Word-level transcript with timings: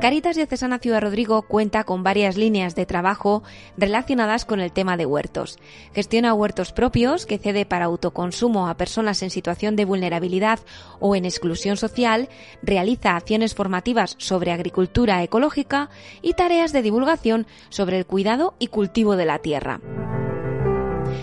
Caritas 0.00 0.34
Diocesana 0.34 0.78
Ciudad 0.78 1.02
Rodrigo 1.02 1.42
cuenta 1.42 1.84
con 1.84 2.02
varias 2.02 2.38
líneas 2.38 2.74
de 2.74 2.86
trabajo 2.86 3.42
relacionadas 3.76 4.46
con 4.46 4.58
el 4.60 4.72
tema 4.72 4.96
de 4.96 5.04
huertos. 5.04 5.58
Gestiona 5.92 6.32
huertos 6.32 6.72
propios 6.72 7.26
que 7.26 7.36
cede 7.36 7.66
para 7.66 7.84
autoconsumo 7.84 8.68
a 8.68 8.78
personas 8.78 9.22
en 9.22 9.28
situación 9.28 9.76
de 9.76 9.84
vulnerabilidad 9.84 10.58
o 11.00 11.16
en 11.16 11.26
exclusión 11.26 11.76
social, 11.76 12.30
realiza 12.62 13.14
acciones 13.14 13.54
formativas 13.54 14.16
sobre 14.18 14.52
agricultura 14.52 15.22
ecológica 15.22 15.90
y 16.22 16.32
tareas 16.32 16.72
de 16.72 16.80
divulgación 16.80 17.46
sobre 17.68 17.98
el 17.98 18.06
cuidado 18.06 18.54
y 18.58 18.68
cultivo 18.68 19.16
de 19.16 19.26
la 19.26 19.40
tierra. 19.40 19.80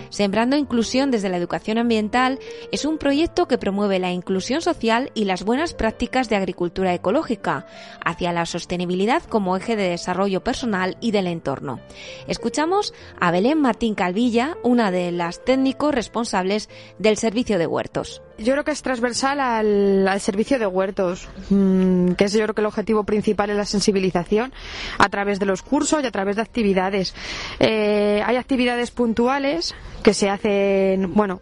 Sembrando 0.09 0.55
Inclusión 0.55 1.11
desde 1.11 1.29
la 1.29 1.37
Educación 1.37 1.77
Ambiental 1.77 2.39
es 2.71 2.85
un 2.85 2.97
proyecto 2.97 3.47
que 3.47 3.57
promueve 3.57 3.99
la 3.99 4.11
inclusión 4.11 4.61
social 4.61 5.11
y 5.13 5.25
las 5.25 5.43
buenas 5.43 5.73
prácticas 5.73 6.29
de 6.29 6.35
agricultura 6.35 6.93
ecológica 6.93 7.65
hacia 8.03 8.33
la 8.33 8.45
sostenibilidad 8.45 9.23
como 9.23 9.55
eje 9.57 9.75
de 9.75 9.89
desarrollo 9.89 10.43
personal 10.43 10.97
y 11.01 11.11
del 11.11 11.27
entorno. 11.27 11.79
Escuchamos 12.27 12.93
a 13.19 13.31
Belén 13.31 13.61
Martín 13.61 13.95
Calvilla, 13.95 14.57
una 14.63 14.91
de 14.91 15.11
las 15.11 15.43
técnicos 15.43 15.93
responsables 15.93 16.69
del 16.99 17.17
servicio 17.17 17.57
de 17.57 17.67
huertos. 17.67 18.21
Yo 18.39 18.53
creo 18.53 18.63
que 18.63 18.71
es 18.71 18.81
transversal 18.83 19.39
al, 19.39 20.19
servicio 20.19 20.59
de 20.59 20.67
huertos, 20.67 21.27
mm, 21.49 22.11
que 22.11 22.25
es 22.25 22.33
yo 22.33 22.43
creo 22.43 22.53
que 22.53 22.61
el 22.61 22.67
objetivo 22.67 23.03
principal 23.03 23.49
es 23.49 23.57
la 23.57 23.65
sensibilización 23.65 24.53
a 24.99 25.09
través 25.09 25.39
de 25.39 25.45
los 25.47 25.63
cursos 25.63 26.03
y 26.03 26.05
a 26.05 26.11
través 26.11 26.35
de 26.35 26.43
actividades. 26.43 27.15
Eh, 27.59 28.21
hay 28.25 28.35
actividades 28.35 28.91
puntuales 28.91 29.73
que 30.03 30.13
se 30.13 30.29
hacen, 30.29 31.13
bueno, 31.15 31.41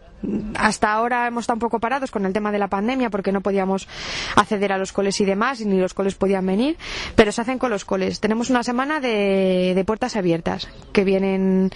hasta 0.54 0.92
ahora 0.92 1.26
hemos 1.26 1.42
estado 1.42 1.56
un 1.56 1.60
poco 1.60 1.78
parados 1.78 2.10
con 2.10 2.24
el 2.26 2.32
tema 2.32 2.50
de 2.52 2.58
la 2.58 2.68
pandemia 2.68 3.10
porque 3.10 3.32
no 3.32 3.40
podíamos 3.40 3.88
acceder 4.34 4.72
a 4.72 4.78
los 4.78 4.92
coles 4.92 5.20
y 5.20 5.24
demás, 5.24 5.60
y 5.60 5.66
ni 5.66 5.78
los 5.78 5.94
coles 5.94 6.14
podían 6.14 6.46
venir, 6.46 6.76
pero 7.14 7.32
se 7.32 7.40
hacen 7.40 7.58
con 7.58 7.70
los 7.70 7.84
coles. 7.84 8.20
Tenemos 8.20 8.50
una 8.50 8.62
semana 8.62 9.00
de, 9.00 9.72
de 9.74 9.84
puertas 9.84 10.16
abiertas, 10.16 10.68
que 10.92 11.04
vienen 11.04 11.70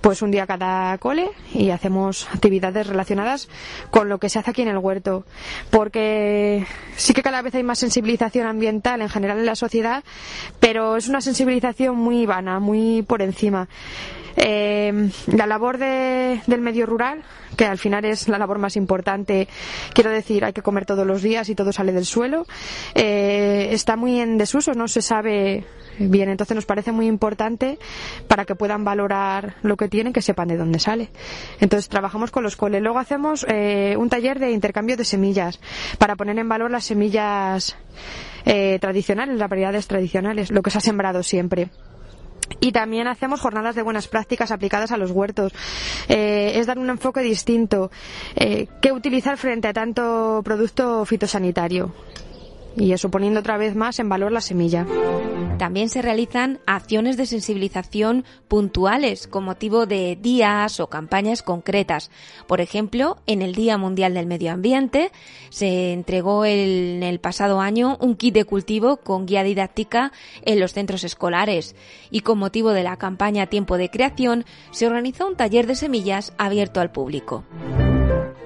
pues 0.00 0.22
un 0.22 0.30
día 0.30 0.46
cada 0.46 0.96
cole 0.98 1.30
y 1.52 1.70
hacemos 1.70 2.28
actividades 2.32 2.86
relacionadas 2.86 3.48
con 3.90 4.08
lo 4.08 4.18
que 4.18 4.28
se 4.28 4.38
hace 4.38 4.50
aquí 4.50 4.62
en 4.62 4.68
el 4.68 4.78
huerto. 4.78 5.24
Porque 5.70 6.66
sí 6.96 7.12
que 7.12 7.22
cada 7.22 7.42
vez 7.42 7.54
hay 7.54 7.62
más 7.62 7.78
sensibilización 7.78 8.46
ambiental 8.46 9.02
en 9.02 9.08
general 9.08 9.38
en 9.38 9.46
la 9.46 9.56
sociedad, 9.56 10.04
pero 10.58 10.96
es 10.96 11.08
una 11.08 11.20
sensibilización 11.20 11.96
muy 11.96 12.26
vana, 12.26 12.60
muy 12.60 13.02
por 13.02 13.22
encima. 13.22 13.68
Eh, 14.36 15.10
la 15.26 15.46
labor 15.46 15.78
del 15.78 16.60
medio 16.60 16.86
rural, 16.86 17.22
que 17.56 17.64
al 17.64 17.78
final 17.78 18.04
es 18.04 18.28
la 18.28 18.38
labor 18.38 18.58
más 18.58 18.76
importante, 18.76 19.48
quiero 19.94 20.10
decir, 20.10 20.44
hay 20.44 20.52
que 20.52 20.62
comer 20.62 20.86
todos 20.86 21.06
los 21.06 21.22
días 21.22 21.48
y 21.48 21.54
todo 21.54 21.72
sale 21.72 21.92
del 21.92 22.04
suelo, 22.04 22.46
eh, 22.94 23.68
está 23.72 23.96
muy 23.96 24.20
en 24.20 24.38
desuso, 24.38 24.74
no 24.74 24.88
se 24.88 25.02
sabe 25.02 25.64
bien. 25.98 26.28
Entonces 26.28 26.54
nos 26.54 26.66
parece 26.66 26.92
muy 26.92 27.06
importante 27.06 27.78
para 28.28 28.44
que 28.44 28.54
puedan 28.54 28.84
valorar 28.84 29.56
lo 29.62 29.76
que 29.76 29.88
tienen, 29.88 30.12
que 30.12 30.22
sepan 30.22 30.48
de 30.48 30.56
dónde 30.56 30.78
sale. 30.78 31.10
Entonces 31.60 31.88
trabajamos 31.88 32.30
con 32.30 32.42
los 32.42 32.56
coles. 32.56 32.82
Luego 32.82 32.98
hacemos 32.98 33.44
eh, 33.48 33.96
un 33.98 34.08
taller 34.08 34.38
de 34.38 34.52
intercambio 34.52 34.96
de 34.96 35.04
semillas 35.04 35.60
para 35.98 36.16
poner 36.16 36.38
en 36.38 36.48
valor 36.48 36.70
las 36.70 36.84
semillas 36.84 37.76
tradicionales, 38.80 39.38
las 39.38 39.50
variedades 39.50 39.86
tradicionales, 39.86 40.50
lo 40.50 40.62
que 40.62 40.70
se 40.70 40.78
ha 40.78 40.80
sembrado 40.80 41.22
siempre. 41.22 41.68
Y 42.58 42.72
también 42.72 43.06
hacemos 43.06 43.40
jornadas 43.40 43.74
de 43.74 43.82
buenas 43.82 44.08
prácticas 44.08 44.50
aplicadas 44.50 44.90
a 44.90 44.96
los 44.96 45.10
huertos. 45.10 45.52
Eh, 46.08 46.52
es 46.56 46.66
dar 46.66 46.78
un 46.78 46.90
enfoque 46.90 47.20
distinto. 47.20 47.90
Eh, 48.34 48.66
¿Qué 48.82 48.92
utilizar 48.92 49.36
frente 49.36 49.68
a 49.68 49.72
tanto 49.72 50.40
producto 50.44 51.04
fitosanitario? 51.04 51.92
Y 52.76 52.92
eso 52.92 53.10
poniendo 53.10 53.40
otra 53.40 53.56
vez 53.56 53.74
más 53.74 53.98
en 53.98 54.08
valor 54.08 54.32
la 54.32 54.40
semilla. 54.40 54.86
También 55.60 55.90
se 55.90 56.00
realizan 56.00 56.58
acciones 56.66 57.18
de 57.18 57.26
sensibilización 57.26 58.24
puntuales 58.48 59.26
con 59.26 59.44
motivo 59.44 59.84
de 59.84 60.16
días 60.16 60.80
o 60.80 60.86
campañas 60.86 61.42
concretas. 61.42 62.10
Por 62.46 62.62
ejemplo, 62.62 63.18
en 63.26 63.42
el 63.42 63.54
Día 63.54 63.76
Mundial 63.76 64.14
del 64.14 64.24
Medio 64.24 64.52
Ambiente 64.52 65.12
se 65.50 65.92
entregó 65.92 66.46
en 66.46 67.02
el 67.02 67.20
pasado 67.20 67.60
año 67.60 67.98
un 68.00 68.16
kit 68.16 68.32
de 68.32 68.46
cultivo 68.46 68.96
con 68.96 69.26
guía 69.26 69.42
didáctica 69.42 70.12
en 70.46 70.60
los 70.60 70.72
centros 70.72 71.04
escolares 71.04 71.76
y 72.10 72.20
con 72.20 72.38
motivo 72.38 72.70
de 72.70 72.82
la 72.82 72.96
campaña 72.96 73.46
Tiempo 73.46 73.76
de 73.76 73.90
Creación 73.90 74.46
se 74.70 74.86
organizó 74.86 75.26
un 75.26 75.36
taller 75.36 75.66
de 75.66 75.74
semillas 75.74 76.32
abierto 76.38 76.80
al 76.80 76.90
público. 76.90 77.44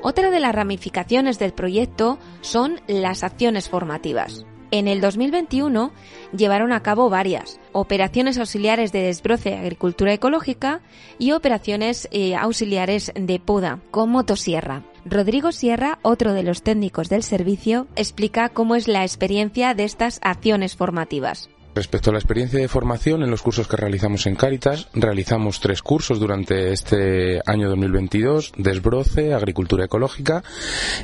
Otra 0.06 0.30
de 0.30 0.38
las 0.38 0.54
ramificaciones 0.54 1.38
del 1.38 1.54
proyecto 1.54 2.18
son 2.42 2.78
las 2.86 3.24
acciones 3.24 3.70
formativas. 3.70 4.44
En 4.70 4.86
el 4.86 5.00
2021 5.00 5.92
llevaron 6.36 6.74
a 6.74 6.82
cabo 6.82 7.08
varias 7.08 7.58
operaciones 7.72 8.36
auxiliares 8.36 8.92
de 8.92 9.00
desbroce 9.00 9.52
de 9.52 9.56
agricultura 9.56 10.12
ecológica 10.12 10.82
y 11.18 11.32
operaciones 11.32 12.06
eh, 12.10 12.36
auxiliares 12.36 13.12
de 13.14 13.40
poda 13.40 13.80
con 13.90 14.10
motosierra. 14.10 14.82
Rodrigo 15.06 15.52
Sierra, 15.52 15.98
otro 16.02 16.34
de 16.34 16.42
los 16.42 16.62
técnicos 16.62 17.08
del 17.08 17.22
servicio, 17.22 17.86
explica 17.96 18.50
cómo 18.50 18.74
es 18.74 18.88
la 18.88 19.04
experiencia 19.04 19.72
de 19.72 19.84
estas 19.84 20.20
acciones 20.22 20.76
formativas. 20.76 21.48
Respecto 21.74 22.10
a 22.10 22.12
la 22.12 22.20
experiencia 22.20 22.60
de 22.60 22.68
formación 22.68 23.24
en 23.24 23.30
los 23.30 23.42
cursos 23.42 23.66
que 23.66 23.76
realizamos 23.76 24.26
en 24.26 24.36
Cáritas, 24.36 24.86
realizamos 24.94 25.58
tres 25.58 25.82
cursos 25.82 26.20
durante 26.20 26.72
este 26.72 27.40
año 27.46 27.68
2022, 27.68 28.52
desbroce, 28.56 29.34
agricultura 29.34 29.86
ecológica 29.86 30.44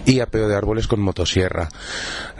y 0.06 0.20
apeo 0.20 0.46
de 0.46 0.54
árboles 0.54 0.86
con 0.86 1.00
motosierra. 1.00 1.68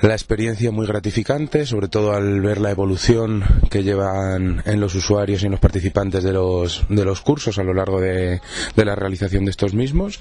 La 0.01 0.13
experiencia 0.13 0.71
muy 0.71 0.87
gratificante, 0.87 1.67
sobre 1.67 1.89
todo 1.89 2.13
al 2.13 2.41
ver 2.41 2.61
la 2.61 2.71
evolución 2.71 3.43
que 3.69 3.83
llevan 3.83 4.63
en 4.65 4.81
los 4.81 4.95
usuarios 4.95 5.43
y 5.43 5.47
en 5.47 5.53
los 5.53 5.61
participantes 5.61 6.23
de 6.23 6.33
los, 6.33 6.85
de 6.89 7.05
los 7.05 7.23
cursos 7.23 7.59
a 7.59 7.65
lo 7.65 7.75
largo 7.75 8.01
de, 8.01 8.41
de 8.77 8.85
la 8.85 8.95
realización 8.95 9.45
de 9.45 9.51
estos 9.51 9.75
mismos 9.75 10.21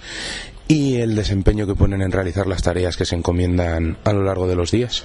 y 0.68 0.98
el 0.98 1.16
desempeño 1.16 1.68
que 1.68 1.76
ponen 1.76 2.02
en 2.02 2.12
realizar 2.12 2.48
las 2.48 2.64
tareas 2.64 2.98
que 2.98 3.06
se 3.06 3.16
encomiendan 3.16 3.98
a 4.04 4.14
lo 4.14 4.24
largo 4.24 4.48
de 4.48 4.56
los 4.56 4.72
días. 4.72 5.04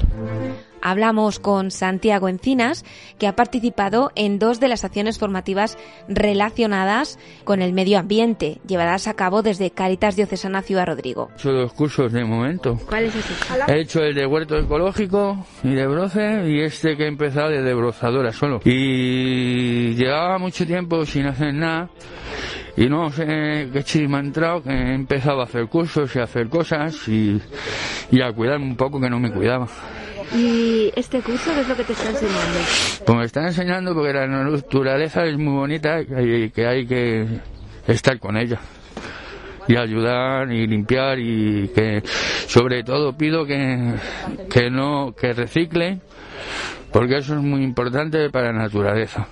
Hablamos 0.85 1.39
con 1.41 1.71
Santiago 1.71 2.29
Encinas, 2.29 2.85
que 3.19 3.27
ha 3.27 3.35
participado 3.35 4.13
en 4.15 4.39
dos 4.39 4.61
de 4.61 4.69
las 4.69 4.85
acciones 4.85 5.19
formativas 5.19 5.79
relacionadas 6.09 7.19
con 7.45 7.63
el 7.63 7.73
medio 7.73 7.99
ambiente, 7.99 8.61
llevadas 8.69 9.09
a 9.09 9.15
cabo 9.15 9.41
desde 9.41 9.71
Caritas 9.71 10.15
Diocesana 10.15 10.61
Ciudad 10.61 10.87
Rodrigo. 10.87 11.31
He 11.33 11.39
hecho 11.39 11.53
dos 11.53 11.73
cursos 11.73 12.13
de 12.13 12.25
momento. 12.25 12.79
¿Cuál 12.87 13.05
es 13.05 13.17
ese? 13.17 13.33
He 13.67 13.81
hecho 13.81 14.01
el 14.01 14.15
de 14.15 14.27
huerto 14.27 14.59
ecológico 14.59 15.47
y 15.63 15.71
de 15.71 15.87
broce 15.87 16.51
y 16.51 16.61
este 16.61 16.99
que 16.99 17.05
he 17.05 17.09
empezado 17.09 17.49
de 17.49 17.63
debrozadora 17.63 18.31
solo. 18.31 18.61
Y 18.67 19.95
llevaba 19.95 20.39
mucho 20.39 20.67
tiempo 20.67 21.07
sin 21.07 21.27
hacer 21.27 21.55
nada 21.55 21.89
y 22.77 22.89
no 22.89 23.11
sé 23.11 23.69
qué 23.73 23.83
chisme 23.85 24.17
ha 24.17 24.21
entrado, 24.21 24.63
que 24.63 24.71
he 24.71 24.95
empezado 24.95 25.41
a 25.41 25.45
hacer 25.45 25.67
cursos 25.67 26.15
y 26.15 26.19
a 26.19 26.25
hacer 26.25 26.49
cosas 26.49 27.09
y, 27.09 27.41
y 28.11 28.21
a 28.21 28.33
cuidarme 28.33 28.67
un 28.67 28.77
poco 28.77 29.01
que 29.01 29.09
no 29.09 29.21
me 29.21 29.31
cuidaba. 29.31 29.69
¿Y 30.35 30.91
este 30.97 31.21
curso 31.21 31.53
qué 31.55 31.61
es 31.61 31.69
lo 31.69 31.77
que 31.77 31.85
te 31.85 31.93
está 31.93 32.11
enseñando? 32.11 32.59
Pues 33.07 33.19
me 33.19 33.25
está 33.25 33.47
enseñando 33.47 33.95
porque 33.95 34.13
la 34.13 34.27
naturaleza 34.27 35.25
es 35.25 35.37
muy 35.39 35.55
bonita 35.55 36.01
y 36.01 36.51
que 36.51 36.67
hay 36.67 36.87
que 36.87 37.41
estar 37.87 38.19
con 38.19 38.37
ella 38.37 38.59
y 39.69 39.77
ayudar 39.77 40.51
y 40.53 40.67
limpiar 40.67 41.19
y 41.19 41.69
que 41.69 42.03
sobre 42.47 42.83
todo 42.83 43.17
pido 43.17 43.47
que, 43.47 43.95
que 44.51 44.71
no 44.71 45.15
que 45.19 45.33
recicle 45.33 46.01
porque 46.93 47.19
eso 47.19 47.35
es 47.35 47.41
muy 47.41 47.63
importante 47.63 48.31
para 48.31 48.53
la 48.53 48.65
naturaleza. 48.65 49.27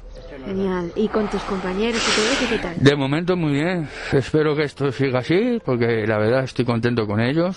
Genial. 0.44 0.92
¿Y 0.96 1.08
con 1.08 1.28
tus 1.28 1.42
compañeros 1.42 2.00
y 2.02 2.16
todo 2.16 2.32
eso 2.32 2.46
qué 2.48 2.58
tal? 2.58 2.74
De 2.76 2.96
momento 2.96 3.36
muy 3.36 3.52
bien. 3.52 3.88
Espero 4.12 4.56
que 4.56 4.64
esto 4.64 4.90
siga 4.92 5.20
así 5.20 5.60
porque 5.64 6.06
la 6.06 6.18
verdad 6.18 6.44
estoy 6.44 6.64
contento 6.64 7.06
con 7.06 7.20
ellos 7.20 7.56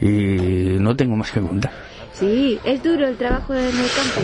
y 0.00 0.76
no 0.78 0.94
tengo 0.96 1.16
más 1.16 1.30
que 1.30 1.40
contar. 1.40 1.72
Sí, 2.12 2.58
¿es 2.64 2.82
duro 2.82 3.06
el 3.06 3.16
trabajo 3.16 3.54
en 3.54 3.64
el 3.66 3.72
campo? 3.72 4.20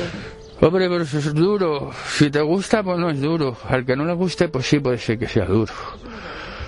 Hombre, 0.60 0.88
pero 0.88 1.02
eso 1.02 1.18
es 1.18 1.32
duro. 1.34 1.90
Si 2.06 2.30
te 2.30 2.40
gusta, 2.40 2.82
pues 2.82 2.98
no 2.98 3.10
es 3.10 3.20
duro. 3.20 3.56
Al 3.68 3.86
que 3.86 3.96
no 3.96 4.04
le 4.04 4.12
guste, 4.12 4.48
pues 4.48 4.66
sí 4.66 4.80
puede 4.80 4.98
ser 4.98 5.18
que 5.18 5.28
sea 5.28 5.46
duro. 5.46 5.72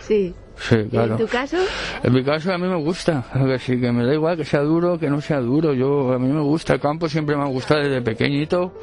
Sí. 0.00 0.34
Sí, 0.56 0.76
claro. 0.90 1.12
¿En 1.12 1.18
tu 1.18 1.26
caso? 1.26 1.56
En 2.02 2.12
mi 2.12 2.22
caso 2.22 2.52
a 2.52 2.58
mí 2.58 2.68
me 2.68 2.76
gusta. 2.76 3.24
Que 3.32 3.58
sí, 3.58 3.80
que 3.80 3.90
me 3.90 4.04
da 4.04 4.12
igual 4.12 4.36
que 4.36 4.44
sea 4.44 4.60
duro, 4.60 4.98
que 4.98 5.08
no 5.08 5.20
sea 5.20 5.40
duro. 5.40 5.72
Yo, 5.72 6.12
a 6.12 6.18
mí 6.18 6.28
me 6.28 6.40
gusta. 6.40 6.74
El 6.74 6.80
campo 6.80 7.08
siempre 7.08 7.36
me 7.36 7.42
ha 7.42 7.46
gustado 7.46 7.80
desde 7.80 8.02
pequeñito. 8.02 8.74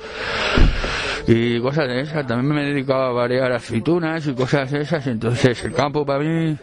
Y 1.27 1.59
cosas 1.59 1.87
de 1.89 2.01
esas. 2.01 2.25
También 2.25 2.55
me 2.55 2.63
he 2.63 2.73
dedicado 2.73 3.03
a 3.03 3.11
variar 3.11 3.51
aceitunas 3.51 4.25
y 4.27 4.33
cosas 4.33 4.71
de 4.71 4.81
esas. 4.81 5.05
Entonces, 5.07 5.63
el 5.65 5.73
campo 5.73 6.05
para 6.05 6.23
mí, 6.23 6.57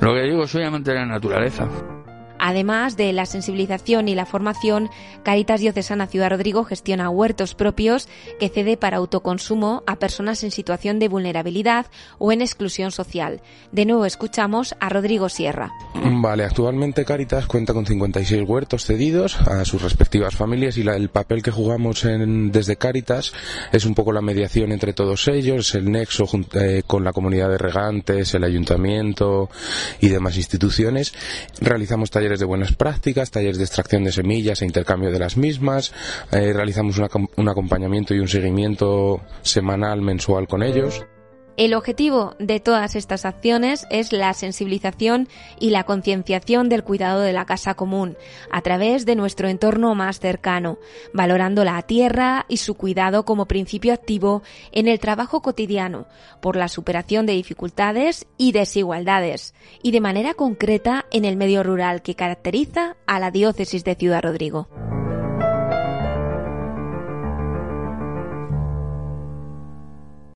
lo 0.00 0.12
que 0.12 0.22
digo, 0.22 0.46
soy 0.46 0.64
amante 0.64 0.90
de 0.90 0.98
la 0.98 1.06
naturaleza. 1.06 1.68
Además 2.46 2.96
de 2.96 3.12
la 3.12 3.26
sensibilización 3.26 4.06
y 4.06 4.14
la 4.14 4.24
formación, 4.24 4.88
Caritas 5.24 5.58
Diocesana 5.58 6.06
Ciudad 6.06 6.30
Rodrigo 6.30 6.62
gestiona 6.62 7.10
huertos 7.10 7.56
propios 7.56 8.06
que 8.38 8.48
cede 8.48 8.76
para 8.76 8.98
autoconsumo 8.98 9.82
a 9.88 9.96
personas 9.96 10.44
en 10.44 10.52
situación 10.52 11.00
de 11.00 11.08
vulnerabilidad 11.08 11.86
o 12.18 12.30
en 12.30 12.42
exclusión 12.42 12.92
social. 12.92 13.40
De 13.72 13.84
nuevo 13.84 14.06
escuchamos 14.06 14.76
a 14.78 14.88
Rodrigo 14.90 15.28
Sierra. 15.28 15.72
Vale, 15.94 16.44
actualmente 16.44 17.04
Caritas 17.04 17.46
cuenta 17.46 17.74
con 17.74 17.84
56 17.84 18.44
huertos 18.46 18.84
cedidos 18.84 19.40
a 19.40 19.64
sus 19.64 19.82
respectivas 19.82 20.36
familias 20.36 20.78
y 20.78 20.82
el 20.82 21.08
papel 21.08 21.42
que 21.42 21.50
jugamos 21.50 22.06
desde 22.06 22.76
Caritas 22.76 23.32
es 23.72 23.84
un 23.84 23.96
poco 23.96 24.12
la 24.12 24.20
mediación 24.20 24.70
entre 24.70 24.92
todos 24.92 25.26
ellos, 25.26 25.74
el 25.74 25.90
nexo 25.90 26.28
eh, 26.54 26.84
con 26.86 27.02
la 27.02 27.12
comunidad 27.12 27.48
de 27.48 27.58
regantes, 27.58 28.34
el 28.34 28.44
ayuntamiento 28.44 29.50
y 30.00 30.10
demás 30.10 30.36
instituciones. 30.36 31.12
Realizamos 31.60 32.12
talleres 32.12 32.35
de 32.38 32.46
buenas 32.46 32.74
prácticas, 32.74 33.30
talleres 33.30 33.58
de 33.58 33.64
extracción 33.64 34.04
de 34.04 34.12
semillas 34.12 34.62
e 34.62 34.66
intercambio 34.66 35.10
de 35.10 35.18
las 35.18 35.36
mismas. 35.36 35.92
Eh, 36.32 36.52
realizamos 36.52 36.98
un 36.98 37.48
acompañamiento 37.48 38.14
y 38.14 38.20
un 38.20 38.28
seguimiento 38.28 39.20
semanal, 39.42 40.02
mensual 40.02 40.46
con 40.48 40.62
ellos. 40.62 41.06
El 41.56 41.72
objetivo 41.72 42.34
de 42.38 42.60
todas 42.60 42.96
estas 42.96 43.24
acciones 43.24 43.86
es 43.88 44.12
la 44.12 44.34
sensibilización 44.34 45.26
y 45.58 45.70
la 45.70 45.84
concienciación 45.84 46.68
del 46.68 46.84
cuidado 46.84 47.22
de 47.22 47.32
la 47.32 47.46
casa 47.46 47.72
común 47.72 48.18
a 48.50 48.60
través 48.60 49.06
de 49.06 49.16
nuestro 49.16 49.48
entorno 49.48 49.94
más 49.94 50.20
cercano, 50.20 50.78
valorando 51.14 51.64
la 51.64 51.80
tierra 51.80 52.44
y 52.48 52.58
su 52.58 52.74
cuidado 52.74 53.24
como 53.24 53.46
principio 53.46 53.94
activo 53.94 54.42
en 54.70 54.86
el 54.86 55.00
trabajo 55.00 55.40
cotidiano 55.40 56.06
por 56.42 56.56
la 56.56 56.68
superación 56.68 57.24
de 57.24 57.32
dificultades 57.32 58.26
y 58.36 58.52
desigualdades 58.52 59.54
y 59.82 59.92
de 59.92 60.00
manera 60.02 60.34
concreta 60.34 61.06
en 61.10 61.24
el 61.24 61.36
medio 61.36 61.62
rural 61.62 62.02
que 62.02 62.14
caracteriza 62.14 62.96
a 63.06 63.18
la 63.18 63.30
diócesis 63.30 63.82
de 63.82 63.94
Ciudad 63.94 64.22
Rodrigo. 64.22 64.68